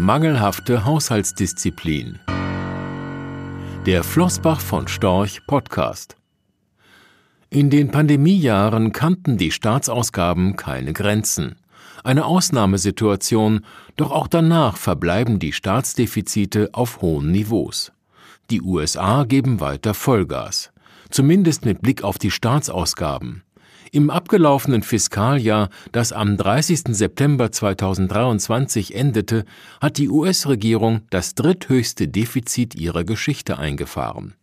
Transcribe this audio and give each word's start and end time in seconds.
Mangelhafte 0.00 0.86
Haushaltsdisziplin. 0.86 2.20
Der 3.84 4.02
Flossbach 4.02 4.58
von 4.58 4.88
Storch 4.88 5.42
Podcast. 5.46 6.16
In 7.50 7.68
den 7.68 7.90
Pandemiejahren 7.90 8.92
kannten 8.92 9.36
die 9.36 9.50
Staatsausgaben 9.50 10.56
keine 10.56 10.94
Grenzen. 10.94 11.56
Eine 12.02 12.24
Ausnahmesituation, 12.24 13.60
doch 13.98 14.10
auch 14.10 14.26
danach 14.26 14.78
verbleiben 14.78 15.38
die 15.38 15.52
Staatsdefizite 15.52 16.70
auf 16.72 17.02
hohen 17.02 17.30
Niveaus. 17.30 17.92
Die 18.48 18.62
USA 18.62 19.24
geben 19.24 19.60
weiter 19.60 19.92
Vollgas, 19.92 20.72
zumindest 21.10 21.66
mit 21.66 21.82
Blick 21.82 22.04
auf 22.04 22.16
die 22.16 22.30
Staatsausgaben. 22.30 23.42
Im 23.92 24.08
abgelaufenen 24.08 24.84
Fiskaljahr, 24.84 25.68
das 25.90 26.12
am 26.12 26.36
30. 26.36 26.82
September 26.90 27.50
2023 27.50 28.94
endete, 28.94 29.44
hat 29.80 29.98
die 29.98 30.08
US-Regierung 30.08 31.00
das 31.10 31.34
dritthöchste 31.34 32.06
Defizit 32.06 32.76
ihrer 32.76 33.02
Geschichte 33.02 33.58
eingefahren. 33.58 34.34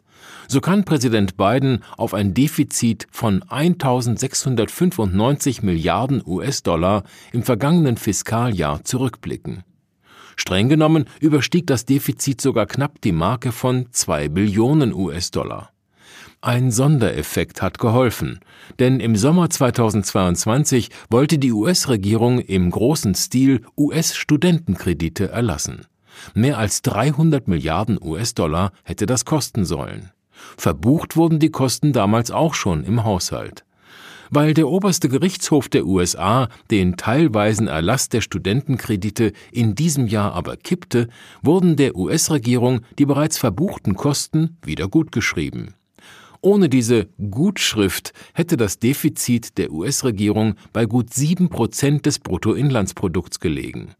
So 0.49 0.59
kann 0.59 0.83
Präsident 0.83 1.37
Biden 1.37 1.85
auf 1.95 2.13
ein 2.13 2.33
Defizit 2.33 3.07
von 3.09 3.41
1695 3.43 5.63
Milliarden 5.63 6.21
US-Dollar 6.25 7.03
im 7.31 7.43
vergangenen 7.43 7.95
Fiskaljahr 7.95 8.83
zurückblicken. 8.83 9.63
Streng 10.35 10.67
genommen 10.67 11.05
überstieg 11.21 11.67
das 11.67 11.85
Defizit 11.85 12.41
sogar 12.41 12.65
knapp 12.65 12.99
die 12.99 13.13
Marke 13.13 13.53
von 13.53 13.85
2 13.91 14.27
Billionen 14.27 14.93
US-Dollar. 14.93 15.71
Ein 16.41 16.69
Sondereffekt 16.69 17.63
hat 17.63 17.79
geholfen, 17.79 18.39
denn 18.77 18.99
im 18.99 19.15
Sommer 19.15 19.49
2022 19.49 20.91
wollte 21.09 21.39
die 21.39 21.51
US-Regierung 21.51 22.37
im 22.39 22.69
großen 22.69 23.15
Stil 23.15 23.61
US-Studentenkredite 23.75 25.29
erlassen. 25.29 25.87
Mehr 26.35 26.59
als 26.59 26.83
300 26.83 27.47
Milliarden 27.47 27.97
US-Dollar 27.99 28.71
hätte 28.83 29.07
das 29.07 29.25
kosten 29.25 29.65
sollen. 29.65 30.11
Verbucht 30.57 31.15
wurden 31.15 31.39
die 31.39 31.49
Kosten 31.49 31.91
damals 31.91 32.29
auch 32.29 32.53
schon 32.53 32.83
im 32.83 33.03
Haushalt. 33.03 33.65
Weil 34.29 34.53
der 34.53 34.67
oberste 34.67 35.09
Gerichtshof 35.09 35.69
der 35.69 35.87
USA 35.87 36.49
den 36.69 36.97
teilweisen 36.97 37.67
Erlass 37.67 38.09
der 38.09 38.21
Studentenkredite 38.21 39.31
in 39.51 39.73
diesem 39.73 40.05
Jahr 40.05 40.33
aber 40.33 40.55
kippte, 40.55 41.07
wurden 41.41 41.77
der 41.77 41.95
US-Regierung 41.95 42.81
die 42.99 43.07
bereits 43.07 43.39
verbuchten 43.39 43.95
Kosten 43.95 44.57
wieder 44.63 44.87
gutgeschrieben. 44.87 45.76
Ohne 46.41 46.69
diese 46.69 47.07
Gutschrift 47.31 48.13
hätte 48.33 48.57
das 48.57 48.79
Defizit 48.79 49.57
der 49.57 49.71
US-Regierung 49.71 50.55
bei 50.73 50.85
gut 50.85 51.13
sieben 51.13 51.49
Prozent 51.49 52.05
des 52.05 52.19
Bruttoinlandsprodukts 52.19 53.39
gelegen. 53.39 53.95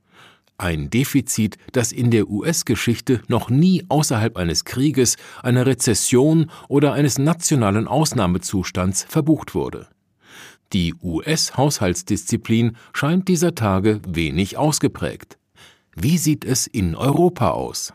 Ein 0.60 0.90
Defizit, 0.90 1.58
das 1.72 1.92
in 1.92 2.10
der 2.10 2.30
US-Geschichte 2.30 3.22
noch 3.28 3.50
nie 3.50 3.84
außerhalb 3.90 4.38
eines 4.38 4.66
Krieges, 4.66 5.16
einer 5.44 5.68
Rezession 5.68 6.50
oder 6.68 6.94
eines 6.94 7.20
nationalen 7.20 7.88
Ausnahmezustands 7.88 9.06
verbucht 9.08 9.54
wurde. 9.54 9.88
Die 10.74 10.96
US-Haushaltsdisziplin 11.02 12.76
scheint 12.92 13.28
dieser 13.28 13.56
Tage 13.56 14.02
wenig 14.08 14.58
ausgeprägt. 14.58 15.38
Wie 15.96 16.18
sieht 16.18 16.44
es 16.44 16.68
in 16.68 16.96
Europa 16.96 17.52
aus? 17.52 17.94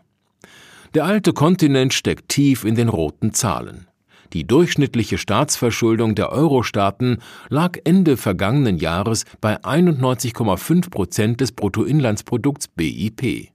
Der 0.95 1.05
alte 1.05 1.33
Kontinent 1.33 1.95
steckt 1.95 2.29
tief 2.29 2.65
in 2.65 2.75
den 2.75 2.89
roten 2.89 3.33
Zahlen. 3.33 3.87
Die 4.33 4.47
durchschnittliche 4.47 5.19
Staatsverschuldung 5.19 6.15
der 6.15 6.33
Euro-Staaten 6.33 7.19
lag 7.51 7.79
Ende 7.85 8.17
vergangenen 8.17 8.79
Jahres 8.79 9.25
bei 9.41 9.63
91,5 9.63 10.91
Prozent 10.91 11.41
des 11.41 11.53
Bruttoinlandsprodukts 11.53 12.69
BIP. 12.69 13.51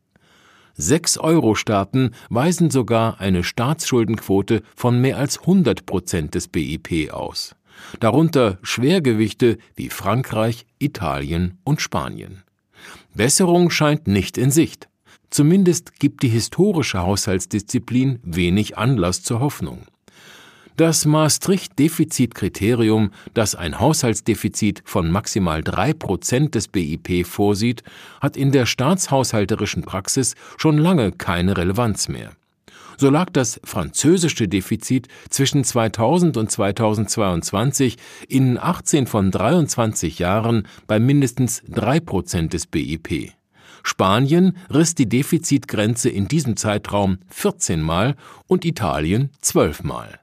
Sechs 0.75 1.17
Euro-Staaten 1.17 2.11
weisen 2.29 2.69
sogar 2.69 3.19
eine 3.19 3.43
Staatsschuldenquote 3.43 4.61
von 4.75 5.01
mehr 5.01 5.17
als 5.17 5.39
100 5.39 5.87
Prozent 5.87 6.35
des 6.35 6.47
BIP 6.47 7.11
aus. 7.11 7.55
Darunter 7.99 8.59
Schwergewichte 8.61 9.57
wie 9.75 9.89
Frankreich, 9.89 10.67
Italien 10.77 11.57
und 11.63 11.81
Spanien. 11.81 12.43
Besserung 13.15 13.71
scheint 13.71 14.07
nicht 14.07 14.37
in 14.37 14.51
Sicht. 14.51 14.87
Zumindest 15.31 15.99
gibt 15.99 16.21
die 16.21 16.29
historische 16.29 17.01
Haushaltsdisziplin 17.01 18.19
wenig 18.21 18.77
Anlass 18.77 19.23
zur 19.23 19.39
Hoffnung. 19.39 19.87
Das 20.77 21.05
Maastricht-Defizitkriterium, 21.05 23.09
das 23.33 23.55
ein 23.55 23.79
Haushaltsdefizit 23.79 24.83
von 24.85 25.09
maximal 25.09 25.63
drei 25.63 25.91
Prozent 25.91 26.53
des 26.53 26.67
BIP 26.67 27.25
vorsieht, 27.25 27.81
hat 28.21 28.37
in 28.37 28.51
der 28.51 28.67
staatshaushalterischen 28.67 29.81
Praxis 29.81 30.35
schon 30.55 30.77
lange 30.77 31.11
keine 31.11 31.57
Relevanz 31.57 32.09
mehr. 32.09 32.33
So 32.95 33.09
lag 33.09 33.31
das 33.31 33.59
französische 33.63 34.47
Defizit 34.47 35.07
zwischen 35.31 35.63
2000 35.63 36.37
und 36.37 36.51
2022 36.51 37.97
in 38.27 38.59
18 38.59 39.07
von 39.07 39.31
23 39.31 40.19
Jahren 40.19 40.67
bei 40.85 40.99
mindestens 40.99 41.63
drei 41.67 41.99
Prozent 41.99 42.53
des 42.53 42.67
BIP. 42.67 43.31
Spanien 43.81 44.55
riss 44.71 44.93
die 44.93 45.09
Defizitgrenze 45.09 46.09
in 46.09 46.27
diesem 46.27 46.55
Zeitraum 46.55 47.17
14 47.29 47.81
Mal 47.81 48.15
und 48.45 48.63
Italien 48.63 49.31
12 49.41 49.83
Mal. 49.83 50.19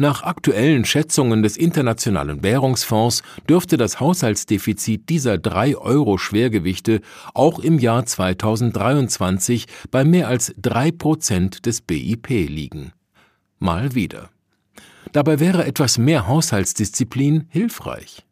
Nach 0.00 0.22
aktuellen 0.22 0.86
Schätzungen 0.86 1.42
des 1.42 1.58
Internationalen 1.58 2.42
Währungsfonds 2.42 3.22
dürfte 3.46 3.76
das 3.76 4.00
Haushaltsdefizit 4.00 5.10
dieser 5.10 5.36
drei 5.36 5.76
Euro-Schwergewichte 5.76 7.02
auch 7.34 7.58
im 7.58 7.78
Jahr 7.78 8.06
2023 8.06 9.66
bei 9.90 10.06
mehr 10.06 10.28
als 10.28 10.54
drei 10.56 10.90
Prozent 10.90 11.66
des 11.66 11.82
BIP 11.82 12.28
liegen. 12.30 12.92
Mal 13.58 13.94
wieder. 13.94 14.30
Dabei 15.12 15.38
wäre 15.38 15.66
etwas 15.66 15.98
mehr 15.98 16.26
Haushaltsdisziplin 16.26 17.44
hilfreich. 17.50 18.24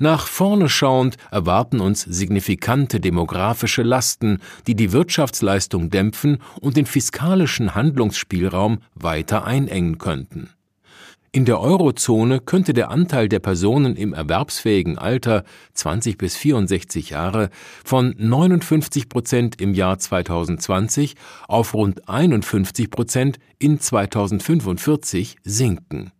Nach 0.00 0.26
vorne 0.26 0.68
schauend 0.68 1.16
erwarten 1.30 1.78
uns 1.78 2.00
signifikante 2.02 2.98
demografische 2.98 3.84
Lasten, 3.84 4.40
die 4.66 4.74
die 4.74 4.90
Wirtschaftsleistung 4.90 5.90
dämpfen 5.90 6.38
und 6.60 6.76
den 6.76 6.86
fiskalischen 6.86 7.76
Handlungsspielraum 7.76 8.80
weiter 8.96 9.44
einengen 9.44 9.98
könnten. 9.98 10.50
In 11.30 11.44
der 11.44 11.60
Eurozone 11.60 12.40
könnte 12.40 12.72
der 12.72 12.90
Anteil 12.90 13.28
der 13.28 13.38
Personen 13.38 13.96
im 13.96 14.14
erwerbsfähigen 14.14 14.96
Alter 14.96 15.44
20 15.74 16.16
bis 16.16 16.36
64 16.36 17.10
Jahre 17.10 17.50
von 17.84 18.14
59 18.16 19.10
Prozent 19.10 19.60
im 19.60 19.74
Jahr 19.74 19.98
2020 19.98 21.16
auf 21.46 21.74
rund 21.74 22.08
51 22.08 22.90
Prozent 22.90 23.38
in 23.58 23.78
2045 23.78 25.36
sinken. 25.44 26.12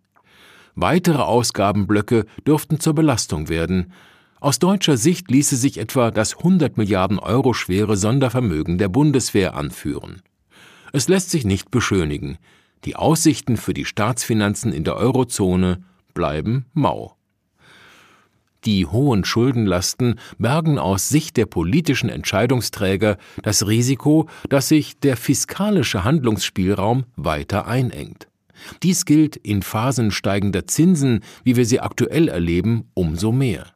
Weitere 0.75 1.23
Ausgabenblöcke 1.23 2.27
dürften 2.47 2.79
zur 2.79 2.95
Belastung 2.95 3.49
werden. 3.49 3.93
Aus 4.41 4.59
deutscher 4.59 4.99
Sicht 4.99 5.31
ließe 5.31 5.57
sich 5.57 5.79
etwa 5.79 6.11
das 6.11 6.37
100 6.37 6.77
Milliarden 6.77 7.19
Euro 7.19 7.55
schwere 7.55 7.97
Sondervermögen 7.97 8.77
der 8.77 8.89
Bundeswehr 8.89 9.55
anführen. 9.57 10.21
Es 10.93 11.09
lässt 11.09 11.31
sich 11.31 11.47
nicht 11.47 11.71
beschönigen. 11.71 12.37
Die 12.85 12.97
Aussichten 12.97 13.57
für 13.57 13.75
die 13.75 13.85
Staatsfinanzen 13.85 14.73
in 14.73 14.85
der 14.85 14.97
Eurozone 14.97 15.83
bleiben 16.15 16.67
mau. 16.73 17.19
Die 18.65 18.87
hohen 18.87 19.25
Schuldenlasten 19.25 20.19
bergen 20.39 20.79
aus 20.79 21.09
Sicht 21.09 21.37
der 21.37 21.47
politischen 21.47 22.09
Entscheidungsträger 22.09 23.17
das 23.43 23.67
Risiko, 23.67 24.29
dass 24.49 24.69
sich 24.69 24.99
der 24.99 25.17
fiskalische 25.17 26.05
Handlungsspielraum 26.05 27.05
weiter 27.17 27.67
einengt. 27.67 28.29
Dies 28.83 29.05
gilt 29.05 29.37
in 29.37 29.63
Phasen 29.63 30.11
steigender 30.11 30.67
Zinsen, 30.67 31.21
wie 31.45 31.57
wir 31.57 31.65
sie 31.65 31.81
aktuell 31.81 32.29
erleben, 32.29 32.91
umso 32.95 33.31
mehr. 33.31 33.67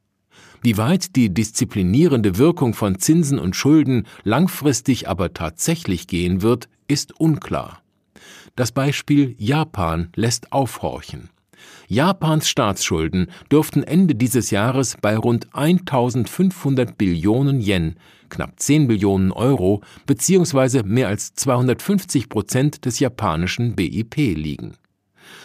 Wie 0.63 0.77
weit 0.77 1.17
die 1.17 1.33
disziplinierende 1.33 2.39
Wirkung 2.39 2.75
von 2.75 2.99
Zinsen 2.99 3.39
und 3.39 3.57
Schulden 3.57 4.07
langfristig 4.25 5.09
aber 5.09 5.33
tatsächlich 5.33 6.07
gehen 6.07 6.43
wird, 6.43 6.69
ist 6.89 7.19
unklar. 7.19 7.82
Das 8.57 8.73
Beispiel 8.73 9.35
Japan 9.39 10.11
lässt 10.15 10.53
aufhorchen. 10.53 11.31
Japans 11.89 12.49
Staatsschulden 12.49 13.29
dürften 13.51 13.83
Ende 13.83 14.15
dieses 14.15 14.51
Jahres 14.51 14.97
bei 15.01 15.17
rund 15.17 15.49
1500 15.55 16.97
Billionen 16.99 17.61
Yen, 17.61 17.97
knapp 18.29 18.59
10 18.59 18.89
Billionen 18.89 19.33
Euro, 19.33 19.83
beziehungsweise 20.07 20.83
mehr 20.83 21.09
als 21.09 21.35
250 21.35 22.29
Prozent 22.29 22.85
des 22.85 22.99
japanischen 22.99 23.75
BIP 23.75 24.17
liegen. 24.17 24.75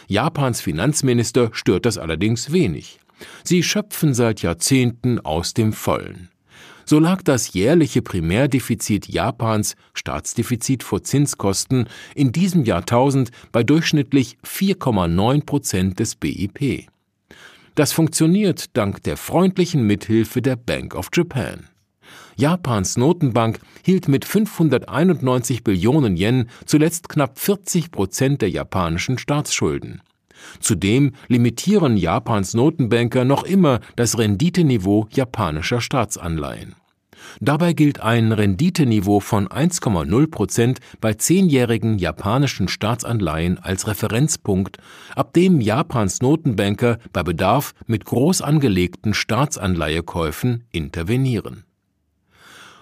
Japans 0.07 0.61
Finanzminister 0.61 1.49
stört 1.53 1.85
das 1.85 1.97
allerdings 1.97 2.51
wenig. 2.51 2.99
Sie 3.43 3.63
schöpfen 3.63 4.13
seit 4.13 4.41
Jahrzehnten 4.41 5.19
aus 5.19 5.53
dem 5.53 5.73
Vollen. 5.73 6.29
So 6.89 6.99
lag 6.99 7.21
das 7.21 7.51
jährliche 7.51 8.01
Primärdefizit 8.01 9.09
Japans, 9.09 9.75
Staatsdefizit 9.93 10.83
vor 10.83 11.03
Zinskosten, 11.03 11.89
in 12.15 12.31
diesem 12.31 12.63
Jahrtausend 12.63 13.31
bei 13.51 13.61
durchschnittlich 13.61 14.37
4,9 14.45 15.45
Prozent 15.45 15.99
des 15.99 16.15
BIP. 16.15 16.87
Das 17.75 17.91
funktioniert 17.91 18.77
dank 18.77 19.03
der 19.03 19.17
freundlichen 19.17 19.85
Mithilfe 19.85 20.41
der 20.41 20.55
Bank 20.55 20.95
of 20.95 21.09
Japan. 21.13 21.67
Japans 22.37 22.95
Notenbank 22.95 23.59
hielt 23.83 24.07
mit 24.07 24.23
591 24.23 25.65
Billionen 25.65 26.15
Yen 26.15 26.49
zuletzt 26.65 27.09
knapp 27.09 27.37
40 27.37 27.91
Prozent 27.91 28.41
der 28.41 28.49
japanischen 28.49 29.17
Staatsschulden. 29.17 30.01
Zudem 30.59 31.13
limitieren 31.27 31.97
Japans 31.97 32.53
Notenbanker 32.53 33.25
noch 33.25 33.43
immer 33.43 33.79
das 33.95 34.17
Renditeniveau 34.17 35.07
japanischer 35.11 35.81
Staatsanleihen. 35.81 36.75
Dabei 37.39 37.73
gilt 37.73 37.99
ein 37.99 38.31
Renditeniveau 38.31 39.19
von 39.19 39.47
1,0 39.47 40.27
Prozent 40.29 40.79
bei 41.01 41.13
zehnjährigen 41.13 41.99
japanischen 41.99 42.67
Staatsanleihen 42.67 43.59
als 43.59 43.87
Referenzpunkt, 43.87 44.77
ab 45.15 45.33
dem 45.33 45.61
Japans 45.61 46.21
Notenbanker 46.21 46.99
bei 47.13 47.23
Bedarf 47.23 47.73
mit 47.85 48.05
groß 48.05 48.41
angelegten 48.41 49.13
Staatsanleihekäufen 49.13 50.63
intervenieren. 50.71 51.63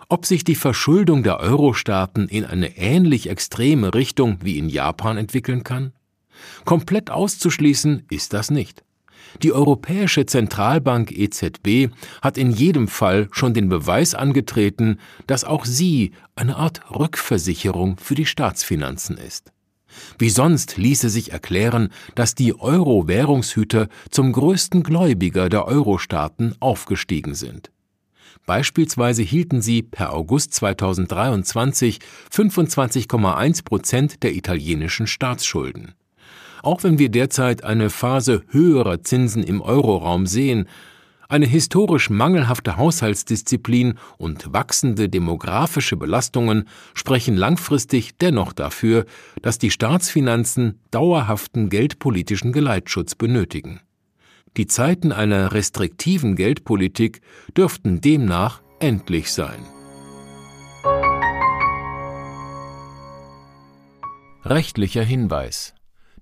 Ob 0.07 0.25
sich 0.25 0.43
die 0.43 0.55
Verschuldung 0.55 1.23
der 1.23 1.39
Euro-Staaten 1.39 2.27
in 2.27 2.45
eine 2.45 2.77
ähnlich 2.77 3.27
extreme 3.27 3.93
Richtung 3.93 4.37
wie 4.41 4.59
in 4.59 4.69
Japan 4.69 5.17
entwickeln 5.17 5.63
kann? 5.63 5.93
Komplett 6.65 7.11
auszuschließen 7.11 8.03
ist 8.09 8.33
das 8.33 8.51
nicht. 8.51 8.83
Die 9.43 9.51
Europäische 9.51 10.25
Zentralbank 10.25 11.11
EZB 11.11 11.89
hat 12.21 12.37
in 12.37 12.51
jedem 12.51 12.87
Fall 12.87 13.27
schon 13.31 13.53
den 13.53 13.69
Beweis 13.69 14.15
angetreten, 14.15 14.99
dass 15.27 15.43
auch 15.43 15.65
sie 15.65 16.11
eine 16.35 16.55
Art 16.55 16.89
Rückversicherung 16.91 17.97
für 17.97 18.15
die 18.15 18.25
Staatsfinanzen 18.25 19.17
ist. 19.17 19.51
Wie 20.17 20.29
sonst 20.29 20.77
ließe 20.77 21.09
sich 21.09 21.31
erklären, 21.31 21.89
dass 22.15 22.35
die 22.35 22.57
Euro-Währungshüter 22.59 23.88
zum 24.09 24.31
größten 24.31 24.83
Gläubiger 24.83 25.49
der 25.49 25.65
Euro-Staaten 25.65 26.55
aufgestiegen 26.59 27.33
sind. 27.33 27.71
Beispielsweise 28.45 29.23
hielten 29.23 29.61
sie 29.61 29.81
per 29.81 30.13
August 30.13 30.53
2023 30.53 31.99
25,1 32.31 33.63
Prozent 33.63 34.23
der 34.23 34.35
italienischen 34.35 35.07
Staatsschulden. 35.07 35.95
Auch 36.65 36.83
wenn 36.83 36.97
wir 36.97 37.09
derzeit 37.09 37.63
eine 37.63 37.91
Phase 37.91 38.41
höherer 38.50 39.03
Zinsen 39.03 39.44
im 39.44 39.62
Euroraum 39.62 40.25
sehen, 40.25 40.67
eine 41.29 41.45
historisch 41.45 42.09
mangelhafte 42.09 42.75
Haushaltsdisziplin 42.75 44.00
und 44.17 44.51
wachsende 44.51 45.07
demografische 45.07 45.95
Belastungen 45.95 46.67
sprechen 46.95 47.38
langfristig 47.38 48.17
dennoch 48.17 48.51
dafür, 48.51 49.06
dass 49.44 49.59
die 49.59 49.69
Staatsfinanzen 49.69 50.79
dauerhaften 50.89 51.69
geldpolitischen 51.69 52.51
Geleitschutz 52.51 53.13
benötigen. 53.13 53.81
Die 54.57 54.65
Zeiten 54.65 55.12
einer 55.12 55.53
restriktiven 55.53 56.35
Geldpolitik 56.35 57.21
dürften 57.56 58.01
demnach 58.01 58.63
endlich 58.79 59.31
sein. 59.31 59.59
Rechtlicher 64.44 65.03
Hinweis 65.03 65.75